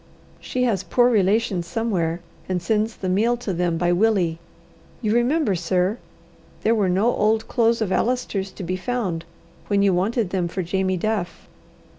She 0.39 0.63
has 0.63 0.81
poor 0.81 1.11
relations 1.11 1.67
somewhere, 1.67 2.21
and 2.49 2.59
sends 2.59 2.95
the 2.95 3.07
meal 3.07 3.37
to 3.37 3.53
them 3.53 3.77
by 3.77 3.91
Willie. 3.91 4.39
You 4.99 5.13
remember, 5.13 5.53
sir, 5.53 5.99
there 6.63 6.73
were 6.73 6.89
no 6.89 7.13
old 7.13 7.47
clothes 7.47 7.83
of 7.83 7.91
Allister's 7.91 8.49
to 8.53 8.63
be 8.63 8.75
found 8.77 9.25
when 9.67 9.83
you 9.83 9.93
wanted 9.93 10.31
them 10.31 10.47
for 10.47 10.63
Jamie 10.63 10.97
Duff." 10.97 11.47